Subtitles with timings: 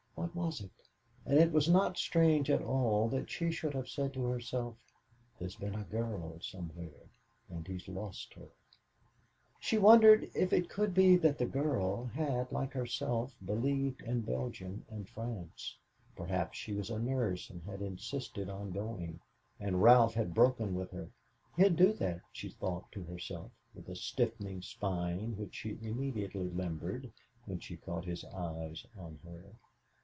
[0.15, 0.71] What was it?
[1.25, 4.75] And it was not strange at all that she should have said to herself,
[5.39, 7.09] "There's been a girl somewhere,
[7.49, 8.47] and he's lost her."
[9.59, 14.85] She wondered if it could be that the girl had like herself believed in Belgium
[14.89, 15.75] and France.
[16.15, 19.19] Perhaps she was a nurse and had insisted on going,
[19.59, 21.09] and Ralph had broken with her.
[21.57, 27.11] He'd do that, she thought to herself, with a stiffening spine which she immediately limbered,
[27.45, 29.55] when she caught his eyes on her.